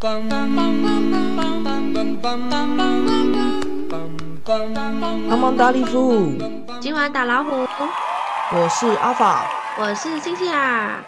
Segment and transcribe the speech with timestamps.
[0.00, 0.22] 帮
[5.40, 6.30] 忙打礼服，
[6.80, 9.50] 今晚打老虎，我是阿法，
[9.80, 11.04] 我是星星啊。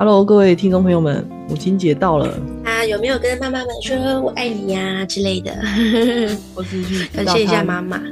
[0.00, 5.54] Hello，各位听众朋友们，母亲节到了，啊，有没有跟妈妈们说我爱你呀之类的？
[6.56, 8.02] 或是去感谢一下妈妈。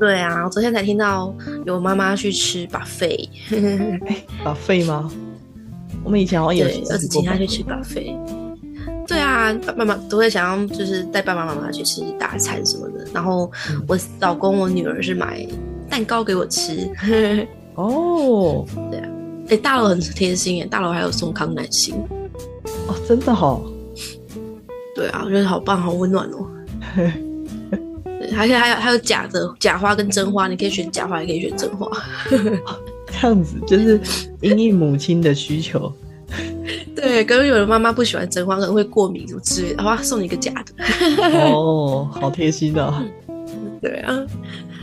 [0.00, 1.32] 对啊，我昨天才听到
[1.66, 3.28] 有妈妈去吃 buffet，
[4.42, 5.10] 把费吗？
[6.02, 8.16] 我们以前好像也对，儿子请他去吃 buffet。
[9.06, 13.06] 对啊，爸爸妈都会想要就是带爸爸妈妈去吃大餐什么的。
[13.12, 13.50] 然后
[13.86, 15.46] 我老公、我女儿是买
[15.90, 16.88] 蛋糕给我吃。
[17.74, 19.08] 哦 对啊，
[19.50, 21.94] 哎、大楼很贴心耶，大楼还有送康乃馨。
[22.88, 23.62] 哦，真的好，
[24.94, 26.48] 对啊，我觉得好棒，好温暖哦。
[28.30, 31.90] 对，而且还有还有假的假花跟真花，你可以选假花，也可以选真花。
[33.20, 34.00] 这样子就是
[34.40, 35.92] 因应母亲的需求。
[36.94, 40.84] 对，可能有的妈妈不喜欢真花，可能会过敏什么之类的，好吧，送你一个假的。
[41.40, 42.94] 哦，好贴心的、
[43.82, 44.16] 对啊，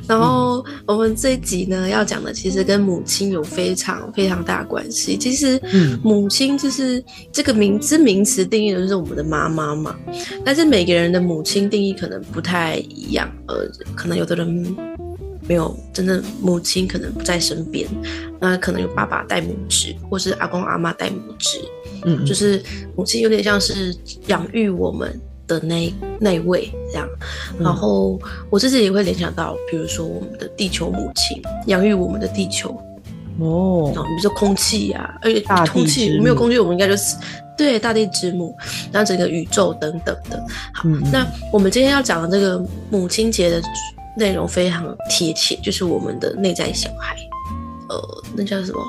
[0.08, 5.18] 然后我们这一集呢要讲的，其实跟母亲有非常非常大的关系。
[5.18, 6.00] 其实，嗯。
[6.04, 9.96] 母亲就是这个名字名词定义的就是我们的妈妈嘛，
[10.46, 14.76] 但是每个人的母亲定义可能不太一样，呃，可能有的人
[15.48, 17.88] 没有真的母亲可能不在身边，
[18.40, 21.60] 那可能有爸爸带母职，或是阿公阿妈带母职，
[22.06, 22.64] 嗯，就是是
[22.96, 23.94] 母亲有点像是
[24.28, 27.08] 养育我们的那那位这样。
[27.58, 32.70] 嗯然后我自己也会联想到，比如说我们的地球母亲养育我们的地球，
[33.40, 37.16] 哦然，后比如说空气呀、而且空气没有空气，我们应该就是。
[37.58, 38.56] 对，大地之母，
[38.92, 40.40] 然后整个宇宙等等的。
[40.76, 43.60] 好，那我们今天要讲的这个母亲节的
[44.16, 47.18] 内容非常贴切，就是我们的内在小孩，
[47.90, 48.80] 呃，那叫什么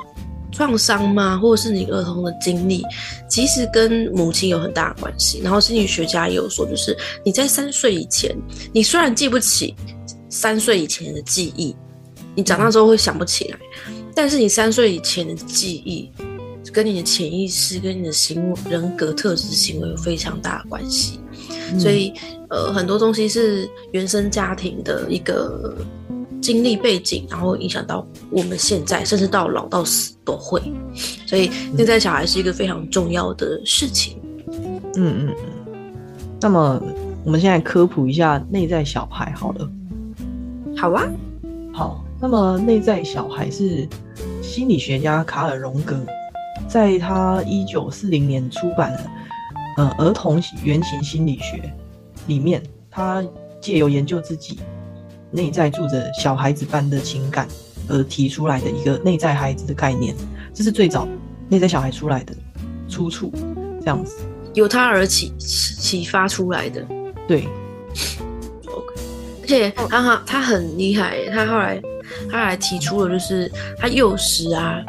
[0.59, 1.37] 创伤吗？
[1.37, 2.83] 或者是你儿童的经历，
[3.29, 5.39] 其实跟母亲有很大的关系。
[5.41, 8.35] 然后心理学家也有说，就是你在三岁以前，
[8.73, 9.73] 你虽然记不起
[10.27, 11.73] 三岁以前的记忆，
[12.35, 13.57] 你长大之后会想不起来，
[14.13, 16.11] 但是你三岁以前的记忆。
[16.71, 21.19] 跟你的潜意识、跟你的行为、人格特质、行为有非常大的关系。
[21.71, 22.13] 嗯所以
[22.51, 25.75] 呃，很多东西是原生家庭的一个
[26.49, 30.59] 经历背景，然后影响到我们现在，甚至到老到死都会。
[31.27, 34.19] 所以内在小孩是一个非常重要的事情。
[34.47, 35.35] 嗯嗯嗯。
[36.41, 36.81] 那么
[37.23, 39.69] 我们现在科普一下内在小孩好了。
[40.75, 41.03] 好啊，
[41.71, 43.87] 好，那么内在小孩是
[44.41, 46.03] 心理学家卡尔荣格
[46.67, 49.05] 在他一九四零年出版的
[49.77, 51.57] 呃《儿童原型心理学》
[52.25, 53.23] 里面，他
[53.61, 54.57] 借由研究自己
[55.31, 57.47] 内在住着小孩子般的情感
[57.87, 60.15] 而提出来的一个内在孩子的概念，
[60.53, 61.07] 这是最早
[61.47, 62.33] 内在小孩出来的
[62.87, 63.31] 出处，
[63.79, 64.17] 这样子。
[64.55, 66.85] 由他而起启发出来的。
[67.27, 67.47] 对，
[69.41, 71.79] 而且他他他很厉害，他后来
[72.29, 74.83] 他还提出了，就是他幼时啊，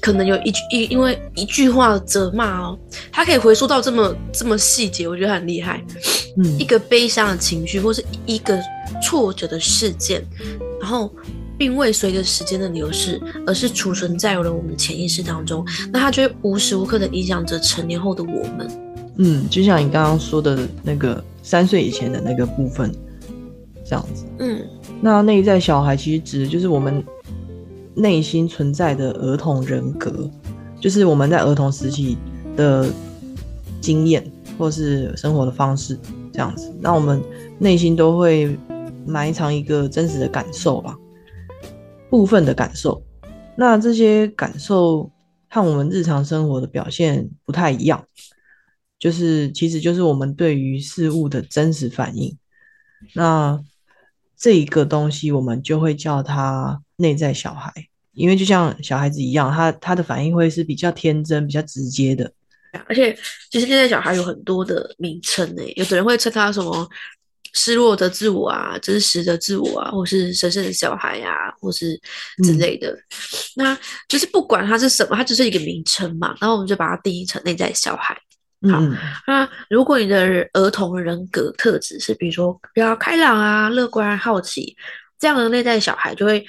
[0.00, 2.78] 可能有一句一因为一句话的责骂哦，
[3.10, 5.82] 他可以回溯到这么这么细节，我觉得很厉害。
[6.36, 6.58] 嗯。
[6.58, 8.58] 一个悲伤的情绪，或是一个
[9.02, 10.24] 挫折的事件，
[10.80, 11.10] 然后
[11.58, 18.70] 并未随着时间的流逝，而是储存在了我们的潜意识当中，那它就会无时无刻的影响着成年后的我们。
[19.18, 22.94] 嗯，就像你刚刚说的那个三岁以前的那个部分，
[23.84, 24.24] 这样子。
[24.38, 24.60] 嗯。
[25.00, 27.04] 那内在小孩其实指的就是我们
[27.94, 30.30] 内心存在的儿童人格，
[30.80, 32.16] 就是我们在儿童时期
[32.56, 32.88] 的
[33.80, 34.24] 经验
[34.58, 35.98] 或是生活的方式
[36.36, 36.70] 这样子。
[36.82, 37.22] 那我们
[37.58, 38.54] 内心都会
[39.06, 40.94] 埋藏一个真实的感受吧，
[42.10, 43.02] 部分的感受。
[43.56, 45.10] 那这些感受
[45.48, 48.04] 和我们日常生活的表现不太一样，
[48.98, 52.36] 就是其实就是我们对于事物的真实反应。
[53.14, 53.58] 那
[54.36, 57.72] 这一个东西，我们就会叫它内在小孩，
[58.12, 62.30] 因为就像小孩子一样，他他的反应会是比较天真、比较直接的。
[62.88, 63.16] 而且
[63.50, 66.88] 其实内在小孩有很多的名称诶，有的人会称他什么
[67.52, 71.98] 失落的自我啊、真实的自我啊，或是神圣的小孩啊，或是
[72.44, 72.94] 之类的。
[73.54, 73.76] 那
[74.08, 78.14] 就是不管它是什么，它只是一个名称嘛，然后我们就把它定义成内在小孩。
[78.70, 78.96] 好嗯，
[79.26, 84.76] 那如果你的儿童人格特质是，比如说比较开朗啊、乐观、好奇，
[85.18, 86.44] 这样的内在小孩就会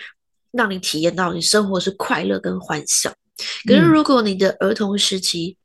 [0.51, 3.13] 让你体验到你生活是快乐跟欢笑。
[3.67, 5.55] 可是嗯如果你的儿童时期，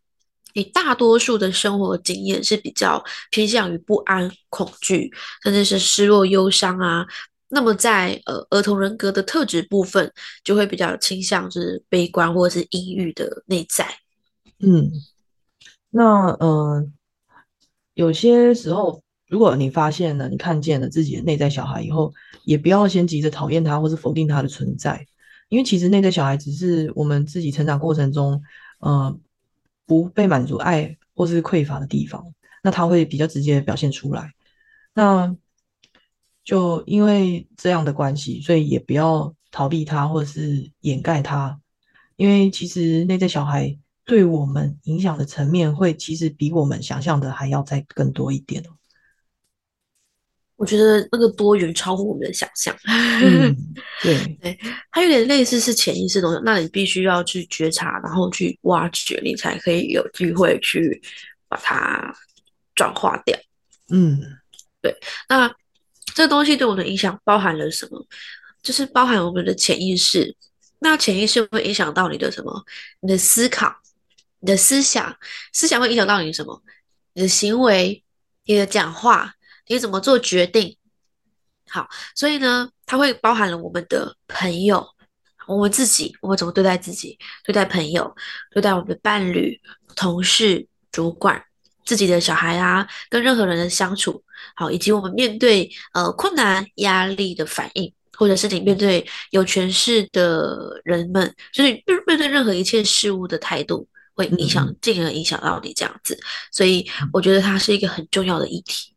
[0.54, 5.10] 你大多数的生活经验是比较偏向于不安、恐惧，
[5.42, 7.06] 甚至是失落、忧伤啊，
[7.48, 10.12] 那么在呃儿童人格的特质部分，
[10.42, 13.86] 就会比较倾向是悲观或是阴郁的内在。
[14.60, 14.90] 嗯，
[15.90, 16.86] 那呃，
[17.94, 22.12] 有些时候，如果你发现了，你看见了自己的内在小孩以后，
[22.44, 25.06] 也不要先急着讨厌他或是否定他的存在，
[25.48, 28.40] 因为其实内在小孩只是我们自己成长过程中，
[28.80, 29.14] 呃，
[29.86, 32.24] 不被满足爱或是匮乏的地方，
[32.62, 34.32] 那他会比较直接表现出来。
[34.94, 35.36] 那
[36.44, 41.60] 就因为这样的关系，所以也不要逃避他，或者是掩盖他，
[42.16, 48.70] 因为其实内在小孩对我们影响的层面，会其实比我们想象的还要再更多一点哦。
[50.62, 52.72] 我觉得那个多元超乎我们的想象。
[52.86, 53.52] 嗯，
[54.00, 54.56] 对对，
[54.92, 61.02] 它有点类似是潜意识东西，那你必须要去觉察，然后去挖掘，你才可以有机会去
[61.48, 62.14] 把它
[62.76, 63.36] 转化掉。
[63.90, 64.20] 嗯，
[64.80, 64.96] 对，
[65.28, 65.52] 那。
[66.14, 68.06] 这个东西对我们的影响包含了什么？
[68.62, 70.36] 就是包含我们的潜意识。
[70.80, 72.52] 那潜意识会影响到你的什么？
[73.00, 73.74] 你的思考、
[74.40, 75.16] 你的思想，
[75.54, 76.62] 思想会影响到你什么？
[77.14, 78.04] 你的行为、
[78.44, 79.32] 你的讲话、
[79.72, 80.76] 你怎么做决定。
[81.68, 84.86] 好，所以呢，它会包含了我们的朋友，
[85.46, 88.14] 我们自己，我们怎么对待自己，对待朋友，
[88.50, 89.58] 对待我们的伴侣、
[89.96, 91.42] 同事、主管。
[91.84, 94.22] 自己的小孩啊，跟任何人的相处，
[94.54, 101.72] 好，以及我们面对呃困难、压力的反应，或者是你面对有权势的人们，就是
[102.06, 106.16] 面对任何一切事物的态度，会影响，进而影响到你这样子。
[106.52, 108.91] 所以我觉得它是一个很重要的议题。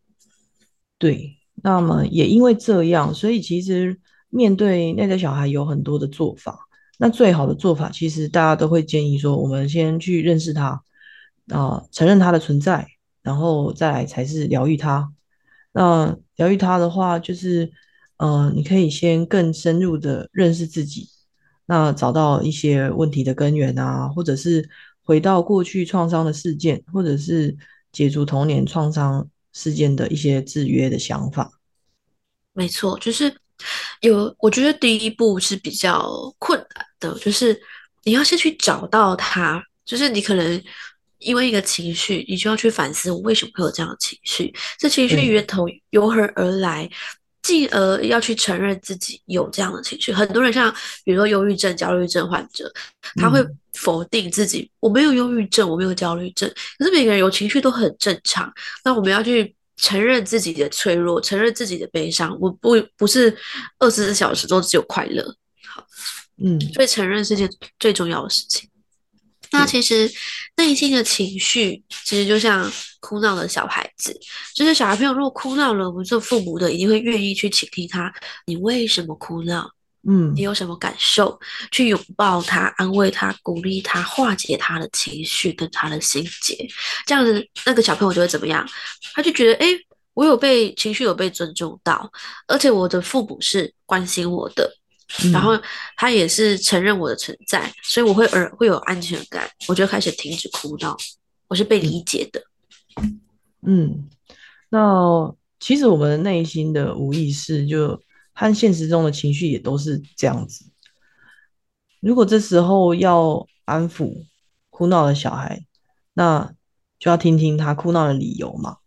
[0.98, 4.00] 对，那么也因为这样，所以其实
[4.30, 6.60] 面对内在小孩有很多的做法。
[6.98, 10.82] 那最好的做法，其实大家都会建议说，我们先去认识他。
[11.50, 12.88] 啊，承认他的存在，
[13.22, 15.14] 然后再来才是疗愈他。
[15.74, 17.72] 那疗愈他的话，就是，
[18.18, 21.08] 呃，你可以先更深入的认识自己，
[21.68, 24.68] 那找到一些问题的根源啊，或者是
[25.04, 27.56] 回到过去创伤的事件，或者是
[27.92, 31.50] 解除童年创伤事件的一些制约的想法。
[32.54, 33.36] 没错，就是
[34.02, 37.60] 有，我觉得第一步是比较困难的，就是
[38.04, 40.64] 你要先去找到它，就是你可能。
[41.18, 46.88] 因为一个情绪，你就要去反思我为什么会有这样的情绪，这情绪源头由何而来，
[47.46, 50.12] 进而要去承认自己有这样的情绪。
[50.12, 52.74] 很多人像比如说忧郁症、焦虑症患者，
[53.18, 53.40] 他会
[53.74, 56.52] 否定自己，我没有忧郁症，我没有焦虑症。
[56.80, 58.52] 可是每个人有情绪都很正常。
[58.84, 62.36] 那我们要去承认自己的脆弱，承认自己的悲伤。
[62.42, 63.38] 我不不是
[63.78, 65.24] 二十四小时都只有快乐。
[65.68, 65.86] 好，
[66.44, 68.68] 嗯，所以承认是件最重要的事情。
[69.52, 70.12] 那其实
[70.58, 74.18] 内心的情绪，其实就像哭闹的小孩子，
[74.56, 78.14] 就是小孩朋友如果哭闹了，我们做父母的一定会愿意去倾听他，
[78.46, 79.70] 你为什么哭闹？
[80.08, 81.40] 嗯，你有什么感受？
[81.72, 86.56] 去拥抱他，安慰他，鼓励他，化解他的情绪跟他的心结，
[87.08, 88.64] 这样子那个小朋友就会怎么样？
[89.16, 89.68] 他就觉得，哎，
[90.14, 92.08] 我有被情绪有被尊重到，
[92.48, 94.72] 而且我的父母是关心我的。
[95.32, 95.52] 然后
[95.96, 100.98] 他也是承认我的存在，所以我会耳会有安全感，我就开始停止哭闹，
[101.48, 102.42] 我是被理解的。
[103.62, 104.10] 嗯，
[104.70, 108.02] 那其实我们内心的无意识就
[108.34, 110.66] 和现实中的情绪也都是这样子。
[112.02, 114.26] 如果这时候要安抚
[114.70, 115.66] 哭闹的小孩，
[116.14, 116.54] 那
[116.98, 118.78] 就要听听他哭闹的理由嘛。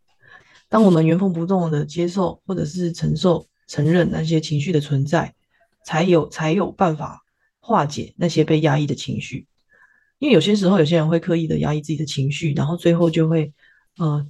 [0.68, 5.34] 当我们原封不动的接受或者是承受、承认那些情绪的存在。
[5.88, 7.24] 才有才有办法
[7.60, 9.46] 化解那些被压抑的情绪，
[10.18, 13.54] 因为有些时候有些人会刻意的压抑自己的情绪，然后最后就会，
[13.96, 14.26] 呃，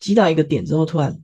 [0.00, 1.20] 积到一个点之后突然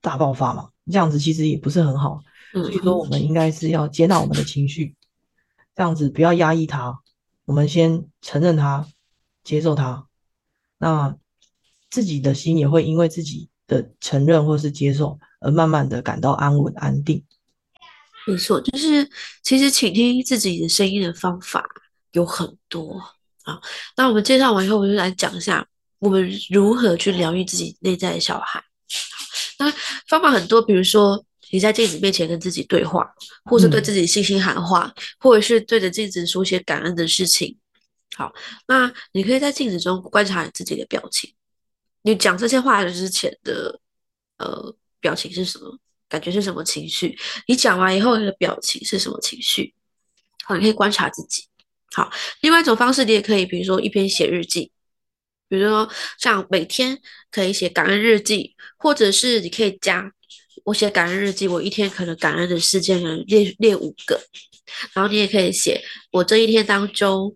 [0.00, 2.22] 大爆发嘛，这样子其实也不是很好。
[2.52, 4.94] 所以说我们应该是要接纳我们的情绪，
[5.74, 7.00] 这样子不要压抑它，
[7.44, 8.86] 我们先承认它，
[9.42, 10.06] 接受它，
[10.78, 11.16] 那
[11.90, 17.24] 自己的心也会因为自己的承认或是接受而慢慢的感到安稳安定。
[18.26, 19.08] 没错，就是
[19.42, 21.64] 其实倾听自己的声音的方法
[22.12, 23.02] 有很多
[23.42, 23.60] 啊。
[23.96, 25.66] 那我们介绍完以后，我们就来讲一下
[25.98, 28.62] 我们如何去疗愈自己内在的小孩。
[29.58, 29.70] 那
[30.08, 33.06] 方法很多，比如说你在镜子面前跟自己对话，
[33.44, 37.56] 或是对自己信心喊话，或者是对着镜子说些感恩的事情。
[38.14, 38.32] 好，
[38.66, 41.32] 那你可以在镜子中观察你自己的表情。
[42.02, 43.80] 你讲这些话之前的
[44.38, 45.78] 呃表情是什么？
[46.12, 47.16] 感觉是什么情绪？
[47.46, 49.72] 你讲完以后，你的表情是什么情绪？
[50.44, 51.46] 好，你可以观察自己。
[51.94, 54.70] 好，另外一种方式，你也可以，比如说一边写日记，
[55.48, 55.88] 比如说
[56.18, 56.98] 像每天
[57.30, 60.12] 可以写感恩日记，或者是你可以加
[60.64, 64.20] 我写感恩日记，我一天可能感恩的事件呢列列五个，
[64.92, 67.32] 然后你也可以写我这一天当中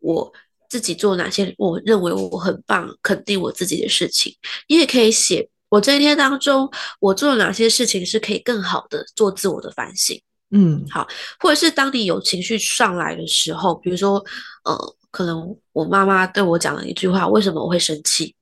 [0.00, 0.32] 我
[0.68, 6.70] 自己做哪些我认为我很棒肯定我自己的事情，你也可以写我这一天当中
[7.00, 10.20] 我做了哪些事情是可以更好的做自我的反省。
[10.50, 11.06] 嗯，好，
[11.40, 14.24] 或者是当你有情绪上来的时候，比如说，
[14.62, 14.78] 呃，
[15.10, 18.32] 可能我妈妈对我讲了一句话，为什么我会生气？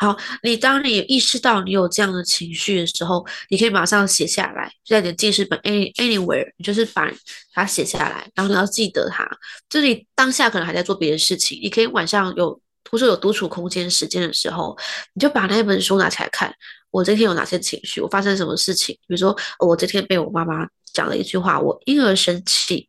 [0.00, 7.08] 好，你当你意识到你有这样的情绪的时候，你可以马上写下来，在你的记事本 any anywhere，你就是把
[7.52, 9.24] 它写下来，然后你要记得它。
[9.68, 14.76] 就是你当下可能还在做别的事情，你可以晚上有，或者有独处空间时间的时候，
[15.14, 16.54] 你就把那本书拿起来看。
[16.90, 18.00] 我今天有哪些情绪？
[18.00, 18.94] 我发生什么事情？
[19.06, 22.88] 比如说，我今天被我妈妈讲了一句话，我因而生气。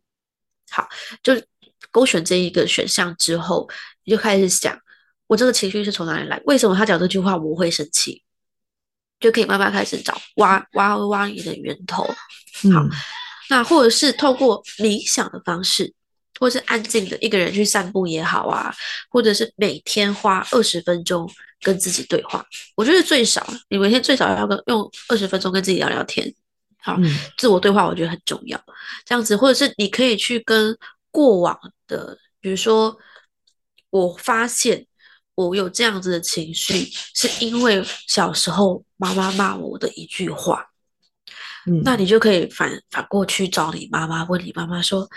[0.70, 0.88] 好，
[1.22, 1.34] 就
[1.92, 3.70] 勾选这一个选项之后，
[4.04, 4.80] 你就开始想。
[5.28, 6.42] 我这个情绪是从哪里来？
[6.46, 8.24] 为什么他讲这句话我会生气？
[9.20, 12.04] 就可以慢慢开始找挖挖挖你的源头。
[12.04, 12.88] 好，
[13.50, 15.94] 那或者是透过冥想的方式，
[16.40, 18.74] 或是安静的一个人去散步也好啊，
[19.10, 21.30] 或者是每天花二十分钟
[21.62, 22.46] 跟自己对话。
[22.76, 26.34] 我觉得最少你每天最少要跟用二十分钟跟自己聊聊天。
[26.82, 26.98] 好，
[27.38, 28.60] 自我对话我觉得很重要。
[29.06, 30.78] 这样子，或者是你可以去跟
[31.12, 32.98] 过往的，比如说
[33.90, 34.86] 我发现。
[35.36, 40.66] 我有这样子的情绪，是因为小时候妈妈骂我的一句话。
[41.66, 45.10] 嗯，那你就可以反反过去找你妈妈，问你妈妈说：“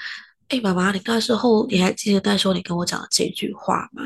[0.53, 4.03] 哎，妈妈，你那时候你还记得那时候你跟我讲的这句话吗？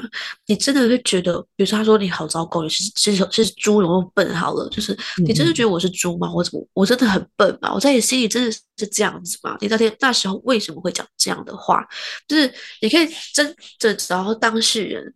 [0.46, 4.32] 你真的会觉得，比如说他说你好糟糕，你是是是猪，有没笨？
[4.32, 6.32] 好了，就是你真的觉得我是猪吗？
[6.32, 7.74] 我怎么我真的很笨吗？
[7.74, 9.56] 我在你心里真的是这样子吗？
[9.60, 11.84] 你那天那时候为什么会讲这样的话？
[12.28, 15.12] 就是你可以真的找到当事人。”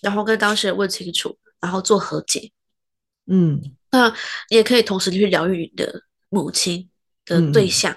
[0.00, 2.50] 然后跟当事人问清楚，然后做和解。
[3.26, 4.08] 嗯，那
[4.48, 6.88] 你也可以同时去疗愈你的母亲
[7.26, 7.94] 的对象。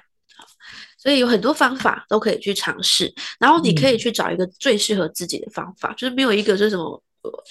[1.02, 3.12] 所以有很多方法都可以去尝试。
[3.40, 7.02] 然后你可以去找一个最适合自己的方法，就是没有一个是什么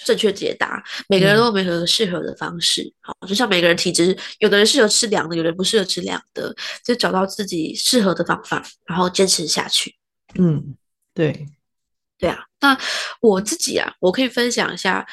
[0.05, 2.91] 正确解答，每个人都有每个适合的方式。
[3.01, 6.55] 好，就像每个人体质，有的人适合吃凉的，有的人不适合吃凉的，
[6.85, 9.95] 就找到自己适合的方法，然后坚持下去。
[10.35, 10.75] 嗯，
[11.13, 11.47] 对。
[12.17, 12.77] 对啊，那
[13.19, 15.07] 我自己啊，我可以分享一下，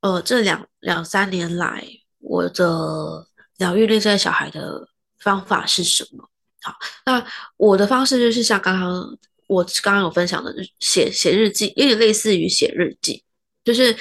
[0.00, 1.86] 呃，这两两三年来
[2.18, 3.24] 我的
[3.58, 4.88] 疗愈内在小孩的
[5.20, 6.28] 方法是什么？
[6.62, 6.74] 好，
[7.06, 7.24] 那
[7.56, 13.22] 我的方式就是像刚刚我刚刚有分享的，写写日记，有点类似于写日记，
[13.64, 13.96] 就是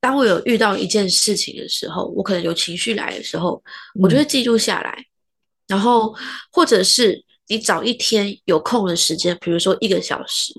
[0.00, 3.62] 当我有遇到一件事情的时候，我可能有情绪来的时候，
[4.00, 5.06] 我就会记录下来，
[5.66, 6.14] 然后
[6.50, 10.52] 或者是你找一天有空的时间，比如说一个小时。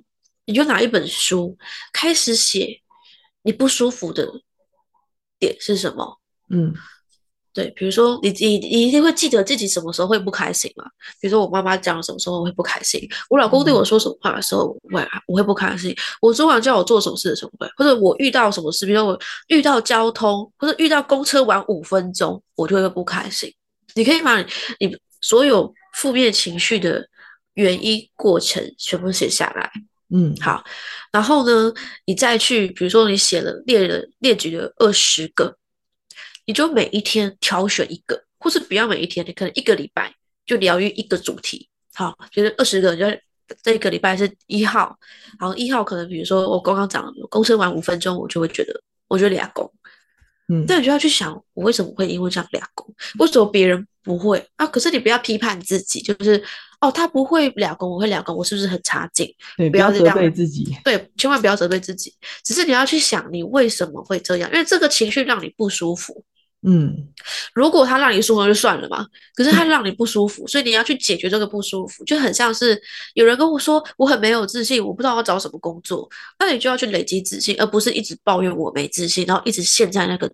[0.47, 1.57] 你就拿一本书
[1.91, 2.79] 开始写，
[3.41, 4.31] 你不舒服的
[5.39, 6.19] 点是什么？
[6.51, 6.71] 嗯，
[7.55, 10.83] 对，比如说你你你一定会记得自己什么时候会不开心嘛？
[11.21, 15.95] 比如说我妈妈讲什么时候会不开心，我老公对我说什么话的时候，我我会不开心。
[16.21, 23.49] 我昨晚叫我做什么事的时候会，或者我遇到什么事，比如说我遇到交通，或者遇到公车晚五分钟，我就会不开心。
[23.93, 27.07] 你可以把你所有负面情绪的
[27.53, 29.71] 原因过程全部写下来。
[30.09, 30.61] 嗯，好，
[31.11, 31.73] 然后呢，
[32.05, 35.55] 你再去，比如说你写了列了列举了二十个，
[36.45, 40.13] 你就每一天挑选一个，或是不要每一天，你可能一个礼拜
[40.45, 41.67] 就疗愈一个主题。
[41.93, 43.05] 好，就是二十个，就
[43.61, 44.97] 这一个礼拜是一号，
[45.39, 49.71] 好，一号可能比如说我刚刚讲公车晚五分钟，我就会觉得，我觉得俩工，
[50.49, 52.93] 嗯，那你就要去想，我为什么会因为这样俩工？
[53.19, 54.67] 为什么别人不会啊？
[54.67, 56.43] 可是你不要批判自己，就是。
[56.81, 59.33] 哦，他不会两公，我会两公，我是不是很差劲？
[59.57, 60.75] 对，不要责备自己。
[60.83, 62.13] 对，千万不要责备自己。
[62.43, 64.51] 只是你要去想，你为什么会这样？
[64.51, 66.23] 因为这个情绪让你不舒服。
[66.67, 67.07] 嗯，
[67.53, 69.05] 如果他让你舒服就算了嘛。
[69.35, 72.81] 可是他让你不舒服，所以你要去解决这个不舒服，就很像是
[73.13, 80.31] 有人跟我说我很没有自信，我不知道要找什么工作，那你就要去累积自信，而不是一直抱怨我没自信，然后一直陷在那个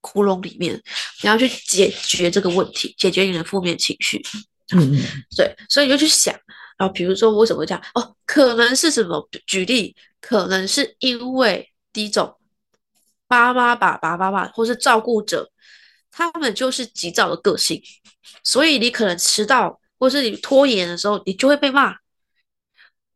[0.00, 0.74] 窟窿里面。
[1.22, 4.22] 你要去解决这个问题，解决你的负面情绪。
[4.74, 5.00] 嗯嗯，
[5.36, 6.34] 对，所以你就去想，
[6.78, 7.82] 然后比如说为什么会这样？
[7.94, 9.28] 哦，可能是什么？
[9.46, 12.32] 举例，可能是因为第一种，
[13.32, 15.50] 妈妈、爸爸、妈妈或是照顾者，
[16.10, 17.82] 他们就是急躁的个性，
[18.42, 21.96] 所以你可能迟到，或是你拖延的时候，你就会被骂，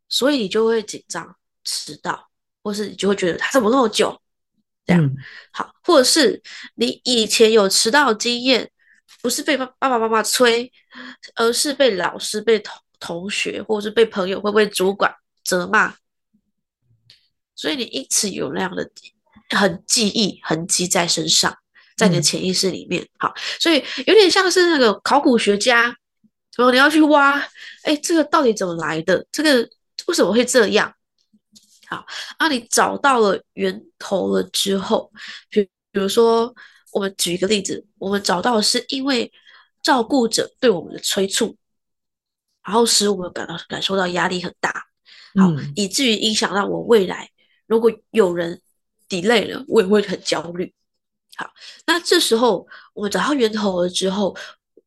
[0.08, 2.28] 所以你就会紧张，迟到，
[2.62, 4.20] 或是你就会觉得他怎么那么久？
[4.87, 5.11] 这样
[5.52, 6.42] 好，或者是
[6.76, 8.70] 你以前有迟到经验。
[9.23, 10.70] 不是被爸爸爸妈妈催，
[11.35, 15.94] 而是被老师、被同同学，或者是被朋友，会不会主管责骂？
[17.54, 18.88] 所以你因此有那样的
[19.50, 21.56] 痕记忆痕迹在身上，
[21.96, 23.06] 在你的潜意识里面。
[23.18, 25.82] 好，所以有点像是那个考古学家，
[26.56, 27.38] 然后你要去挖，
[27.82, 29.26] 哎，这个到底怎么来的？
[29.30, 29.68] 这个
[30.06, 30.92] 为什么会这样？
[31.88, 32.04] 好，
[32.38, 35.12] 啊，你找到了源头了之后，
[35.48, 35.62] 比
[35.92, 36.52] 比如说，
[36.92, 39.32] 我们举一个例子，我们找到是因为
[39.82, 41.56] 照顾者对我们的催促，
[42.64, 44.70] 然后使我们感到感受到压力很大，
[45.36, 47.30] 好，以至于影响到我未来。
[47.66, 48.60] 如果有人
[49.08, 50.72] delay 了，我也会很焦虑。
[51.36, 51.52] 好，
[51.86, 54.36] 那这时候我们找到源头了之后，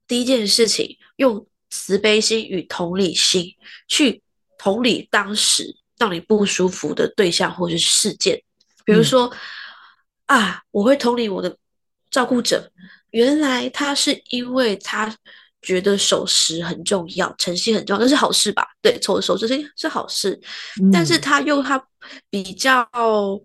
[0.07, 3.55] 第一件事情，用慈悲心与同理心
[3.87, 4.23] 去
[4.57, 8.41] 同理当时让你不舒服的对象或者是事件，
[8.83, 9.31] 比如说
[10.25, 11.55] 啊，我会同理我的
[12.09, 12.71] 照顾者，
[13.11, 15.15] 原来他是因为他
[15.61, 18.67] 觉得守时很重要，诚信很重要，那是好事吧？
[18.81, 20.39] 对，守守时是是好事，
[20.91, 21.83] 但是他用他
[22.29, 22.87] 比较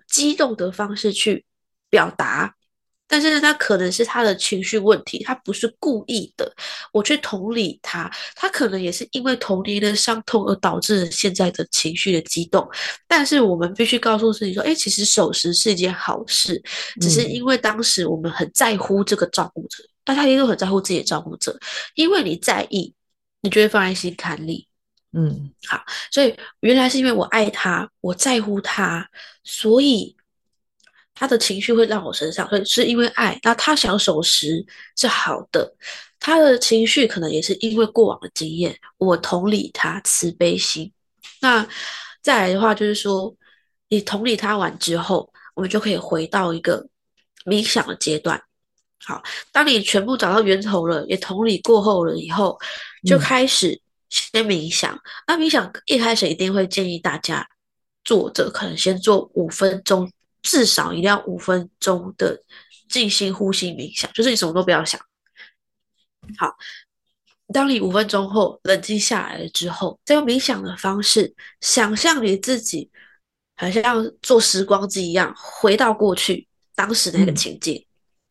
[0.08, 1.44] 激动的方式去
[1.90, 2.54] 表达。
[3.06, 6.50] 但是他可能是他的情绪问题，他不是故意的。
[6.90, 12.66] 我去同理他，他可能也是因为童年的伤痛而导致现在的情绪的激动。
[13.06, 16.60] 但是我们必须告诉自己说：，哎，其实守时是一件好事，
[16.98, 21.58] 只是因为当时我们很在乎这个照顾者，大家也都很在乎自己的照顾者，
[21.94, 22.94] 因为你在意，
[23.40, 24.68] 你就会放在心坎里。
[25.12, 29.08] 嗯，好，所以原来是因为我爱他，我在乎他，
[29.42, 30.16] 所以。
[31.16, 33.38] 他的情绪会让我身上，所以是因为爱。
[33.44, 35.72] 那他想守时是好的，
[36.18, 38.76] 他的情绪可能也是因为过往的经验。
[38.98, 40.92] 我同理他，慈悲心。
[41.40, 41.64] 那
[42.20, 43.32] 再来的话，就是说，
[43.90, 46.84] 你同理他完之后，我们就可以回到一个
[47.44, 48.42] 冥想的阶段。
[49.06, 52.58] 好，当你全部找到源头了，也同理过后了以后，
[53.06, 53.80] 就开始
[54.10, 54.98] 先冥想。
[55.26, 57.46] 那冥想一开始一定会建议大家
[58.04, 60.10] 坐着，可能先做五分钟。
[60.46, 62.38] 至少一定要五分钟的
[62.86, 65.00] 静心呼吸冥想，就是你什么都不要想。
[66.36, 66.54] 好，
[67.50, 72.90] 当你五分钟后冷静下来了之后，再用冥想的方式想象你自己，
[73.56, 77.82] 好像坐时光机一样回到过去当时的那个情境。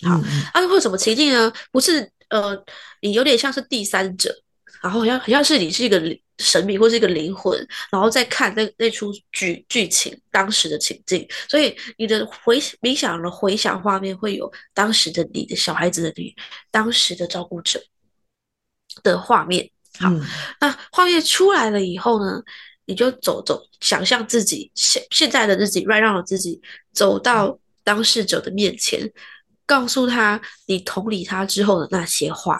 [0.04, 0.22] 好，
[0.54, 1.52] 啊，会什么情境呢？
[1.72, 2.64] 不是呃，
[3.02, 4.36] 你有点像是第三者，
[4.82, 6.02] 然后好像好像是你是一个。
[6.40, 7.56] 神明或是一个灵魂，
[7.92, 16.36] 然后再看那那出剧剧情当时的情境，所以你的回冥想的回想画面会有当时的你的小孩子的你，
[16.72, 17.80] 当时的照顾者
[19.04, 19.70] 的画面。
[20.00, 20.10] 好，
[20.60, 22.42] 那画面出来了以后呢，
[22.86, 26.60] 你就走走，想象自己现现在的自己，right 让自己
[26.92, 29.00] 走到当事者的面前，
[29.66, 32.60] 告诉他你同理他之后的那些话。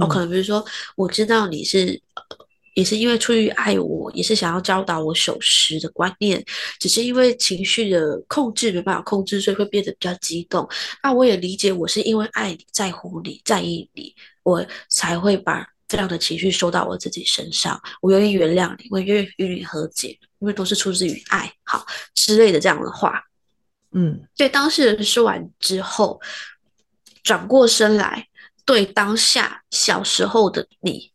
[0.00, 0.64] 我可能比如说，
[0.96, 2.00] 我知道你是。
[2.74, 6.42] 也是因为出于爱我，也是想要教导我守时的观念，
[6.80, 10.66] 只是因为情绪的控制没办法控制，所以会变得比较激动。
[11.02, 17.78] 那我也理解，我是因为爱你在乎你在意你，我才会把这样的情绪收到我自己身上。
[18.00, 23.22] 我愿意原谅你，我愿意与你和解，因为都是出自于爱好之类的这样的话。
[23.92, 26.20] 嗯，对当事人说完之后，
[27.22, 28.28] 转过身来
[28.64, 31.12] 对当下小时候的你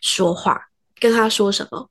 [0.00, 0.68] 说话。
[0.98, 1.90] 跟他说什么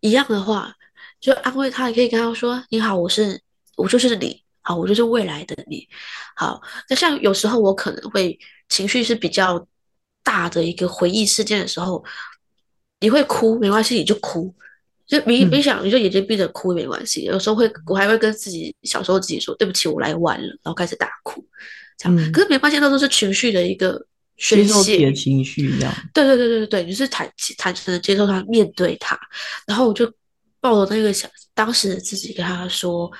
[0.00, 0.74] 一样的话，
[1.20, 3.40] 就安慰他，也可以跟他说：“你好，我是
[3.76, 5.88] 我就是你，好，我就是未来的你。”
[6.34, 8.36] 好，那像有时候我可能会
[8.68, 9.64] 情绪是比较
[10.24, 12.04] 大的一个回忆事件的时候，
[12.98, 14.52] 你会哭没关系，你就哭，
[15.10, 17.24] 就冥冥想，你就眼睛闭着哭也没关系。
[17.24, 21.44] 有时候会，我还会跟自己小时候自己说：“对不起，我来晚了。”然后开始大哭，
[21.98, 22.32] 这样。
[22.32, 24.06] 可是没发现，那都是情绪的一个。
[24.42, 29.14] 接受自己的情绪一样，对对对对对对，你是坦坦诚的接受他，面对他，
[29.66, 30.10] 然后我就
[30.62, 33.12] 抱着那个小当时的自己跟他说，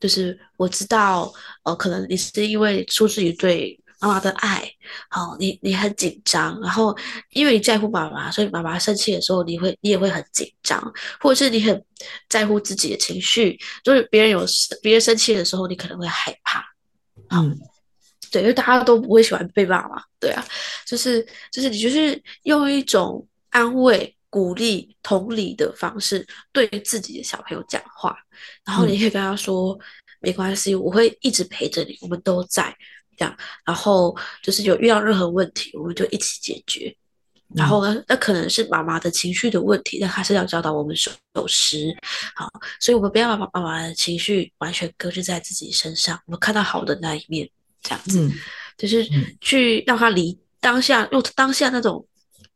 [0.00, 4.70] 就是我知道，呃，可能你是因为出自于对妈妈的爱，
[5.08, 6.94] 好，你你很紧张，然后
[7.30, 11.84] 因为你在乎妈妈，所以妈妈生气的时候，你会你也会很紧张，或者是你很
[12.28, 14.44] 在乎自己的情绪，就是别人有
[14.82, 16.62] 别人生气的时候，你可能会害怕，
[17.30, 17.58] 嗯。
[18.30, 20.44] 对，因为大家都不会喜欢被骂嘛，对啊，
[20.84, 28.16] 就是就是你就是用一种安慰、鼓励、同理的方式对自己的小朋友讲话，
[28.64, 29.78] 然后你可以跟他说
[30.18, 32.76] 没关系，我会一直陪着你，我们都在
[33.16, 36.94] 这样，然后就是有遇到任何问题，我们就一起解决。
[37.54, 41.10] 然后呢，那可能是妈妈的情绪的问题，但还是要教导我们守
[41.46, 41.94] 时，
[42.34, 42.50] 好，
[42.80, 47.48] 所以我们不要把妈妈的情绪完全搁置在自己身上，我们看到好的那一面。
[47.86, 48.32] 这样子，
[48.78, 49.06] 就是
[49.42, 52.02] 去让他理当下，用当下那种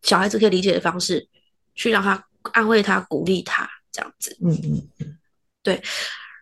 [0.01, 1.29] 小孩子可以理解的方式，
[1.75, 4.35] 去让他安慰他、鼓励他，这样子。
[4.41, 5.19] 嗯嗯嗯，
[5.63, 5.83] 对。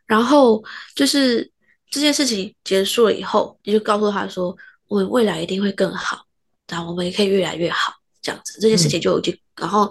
[0.06, 0.62] 然后
[0.94, 1.50] 就是
[1.96, 4.54] 这件事情结束了以后，你就告诉他说，
[4.86, 6.26] 我未来一定会更好，
[6.68, 9.90] 然后我们也可以越来越好，这样子，这件事情就已经，然后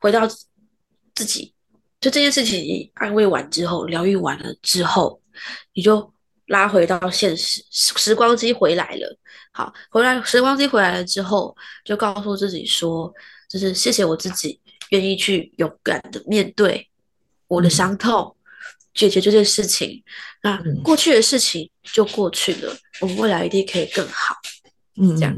[0.00, 0.26] 回到
[1.14, 1.54] 自己，
[2.00, 5.22] 就这件事情你安慰完之后，疗愈完了之后，
[5.72, 6.12] 你就
[6.46, 9.16] 拉回到现实，时光机回来了，
[9.52, 13.14] 好，回来时光机回来了之后，就告诉自己说，
[13.48, 16.90] 就是谢谢我自己，愿意去勇敢的面对
[17.46, 18.35] 我的伤痛。
[18.96, 20.02] 解决这件事情，
[20.42, 24.34] 那过去的事情就过去了，我们未来一定可以更好。
[25.00, 25.36] 嗯，这样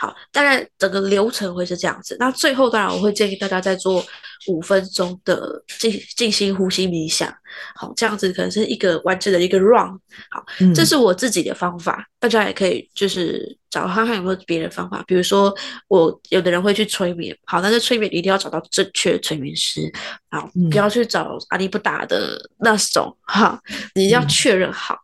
[0.00, 2.16] 好，大概整个流程会是这样子。
[2.18, 4.02] 那最后当然我会建议大家再做
[4.46, 7.30] 五分钟的静静心呼吸冥想。
[7.74, 9.90] 好，这样子可能是一个完整的一个 run。
[10.30, 10.42] 好，
[10.74, 15.04] 这是我自己的方法，大家也可以就是找看看有没有别的方法。
[15.06, 15.54] 比如说
[15.88, 19.92] 我有的人会去催眠，好，但是催眠一定要找到正确的催眠师。
[20.30, 23.60] 好，不要去找阿里不达的那种哈，
[23.94, 24.96] 你要确认好。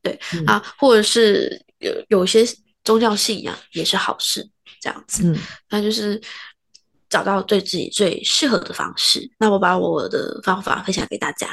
[0.00, 2.44] 对啊，或者是有有些
[2.84, 4.48] 宗教信仰也是好事，
[4.80, 5.26] 这样子。
[5.26, 5.36] 嗯，
[5.70, 6.20] 那就是
[7.08, 9.28] 找到对自己最适合的方式。
[9.38, 11.48] 那我把我的方法分享给大家。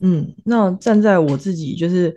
[0.00, 2.16] 嗯，那站在我自己就是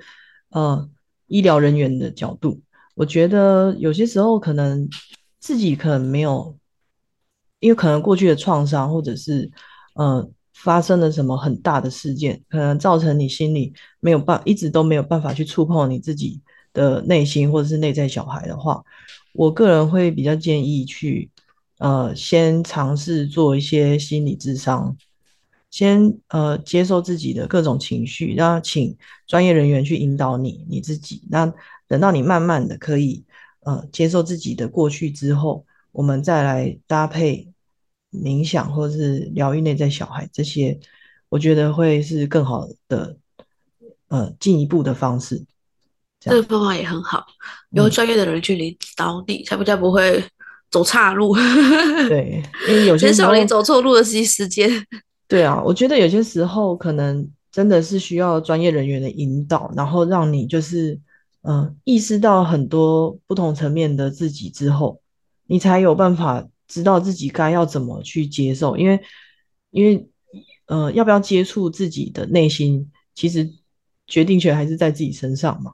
[0.50, 0.90] 呃
[1.28, 2.62] 医疗人员的角度，
[2.94, 4.88] 我觉得有些时候可能
[5.40, 6.58] 自己可能没有，
[7.60, 9.52] 因为可能过去的创伤或者是。
[9.96, 16.42] 呃，发生了什么很大的事件，可能造成你心里没有办，一直都没有办法去触碰你自己
[16.76, 18.84] 的内心或者是内在小孩的话，
[19.34, 21.32] 我个人会比较建议去，
[21.80, 24.96] 呃，先尝试做一些心理智商，
[25.72, 31.24] 先呃接受自己的各种情绪，然后请专业人员去引导你你自己。
[31.32, 31.52] 那
[31.88, 33.26] 等到你慢慢的可以
[33.62, 37.48] 呃接受自己的过去之后，我们再来搭配。
[38.12, 40.80] 冥想或是疗愈内在小孩这些，
[41.28, 43.18] 我觉得会是更好的
[44.08, 45.44] 呃进一步的方式。
[46.26, 47.26] 这个方法也很好，
[47.72, 50.24] 由专业的人去领导你，才比较不会
[50.70, 51.36] 走岔路。
[52.10, 54.70] 对， 因为有些少你走错路的些时间。
[55.28, 61.00] 对啊，我觉得有些时候可能真的是需要专业人员的引导，然后让你就是
[61.42, 65.02] 嗯意识到很多不同层面的自己之后，
[65.48, 66.46] 你才有办法。
[66.68, 69.00] 知道自己该要怎么去接受，因为，
[69.70, 70.10] 因为，
[70.66, 73.48] 呃，要不要接触自己的内心，其实
[74.08, 75.74] 决定权还是在自己身上嘛。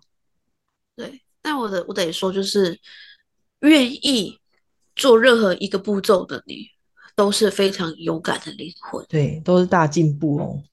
[1.42, 2.80] 对，但我的我得说，就是
[3.62, 4.40] 愿意
[4.96, 6.68] 做任何一个步骤的你，
[7.16, 9.06] 都是非常勇敢的灵魂。
[9.10, 10.64] 对，都是大进步哦。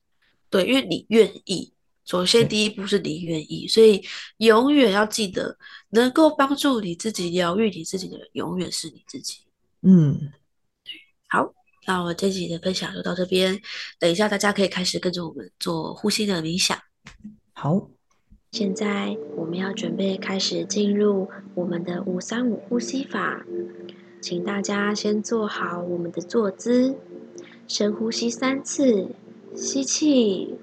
[0.51, 1.73] 对，因为你愿意，
[2.05, 4.03] 首先第一步是你愿意，所以
[4.39, 5.57] 永远要记得，
[5.91, 9.41] 能够帮助你自己疗愈你自己的，永远是你自己。
[9.83, 10.33] 嗯，
[11.29, 11.53] 好，
[11.87, 13.61] 那我这集的分享就到这边。
[13.99, 16.79] 等一下，大家可以开始跟着我们做呼吸的冥想。
[17.53, 17.91] 好，
[18.51, 23.45] 现在我们要准备开始进入我们的五三五呼吸法，
[24.21, 26.97] 请大家先做好我们的坐姿，
[27.69, 29.11] 深呼吸三次，
[29.55, 30.55] 吸气，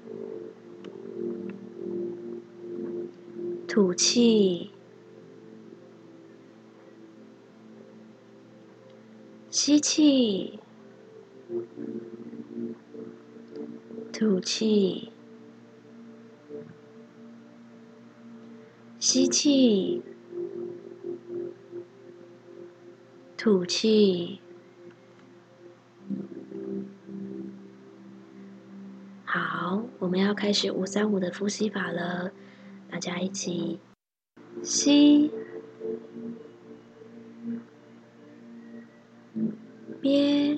[3.68, 4.70] 吐气。
[9.48, 10.58] 吸气，
[14.12, 15.12] 吐气，
[19.08, 20.02] 吸气，
[23.36, 24.40] 吐气。
[29.24, 32.32] 好，我们要开始五三五的呼吸法了，
[32.90, 33.78] 大家一起
[34.64, 35.30] 吸。
[40.00, 40.55] 憋，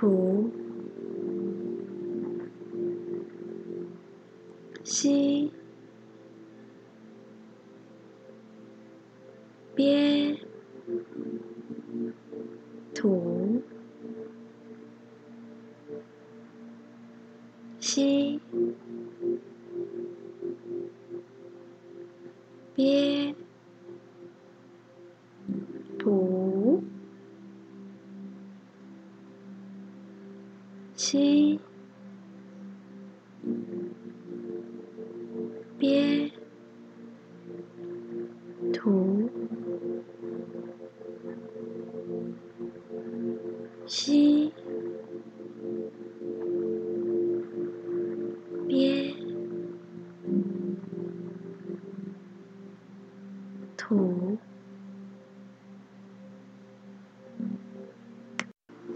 [0.00, 0.50] 吐，
[4.82, 5.52] 吸，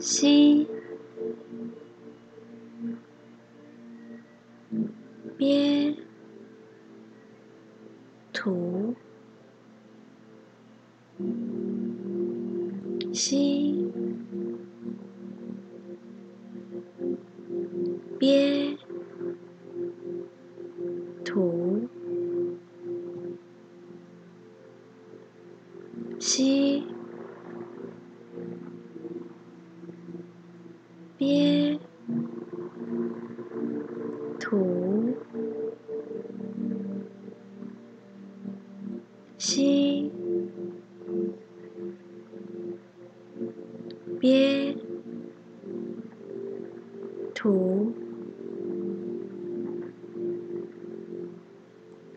[0.05, 0.67] 吸，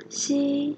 [0.10, 0.78] 吸。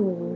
[0.00, 0.29] 吐，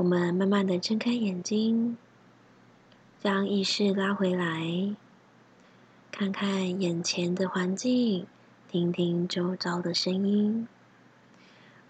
[0.00, 1.98] 我们慢慢的睁开眼睛。
[3.18, 4.96] 将意识拉回来，
[6.10, 8.26] 看看眼前的环境，
[8.66, 10.66] 听听周遭的声音。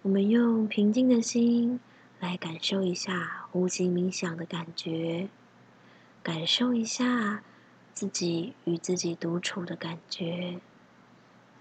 [0.03, 1.79] 我们用平静的心
[2.19, 5.29] 来感受一下呼吸冥想的感觉，
[6.21, 7.45] 感受一下
[7.95, 10.59] 自己与自己独处的感觉，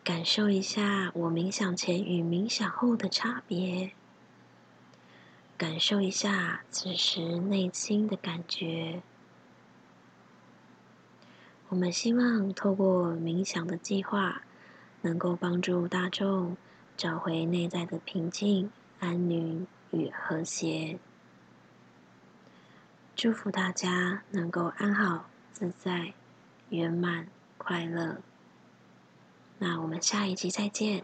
[0.03, 3.91] 感受一下我冥想前与冥想后的差别，
[5.59, 9.03] 感受一下此时内心的感觉。
[11.67, 14.41] 我们希望透过冥想的计划，
[15.01, 16.55] 能够帮助大众
[16.95, 20.97] 找回内在的平静、安宁与和谐。
[23.17, 26.13] 祝福大家能够安好、自在、
[26.69, 28.21] 圆满、快乐。
[29.57, 31.03] 那我们下一集再见，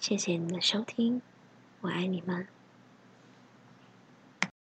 [0.00, 1.22] 谢谢你的收听，
[1.82, 2.48] 我爱你们。